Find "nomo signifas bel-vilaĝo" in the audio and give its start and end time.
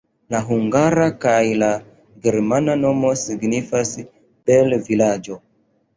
2.85-5.39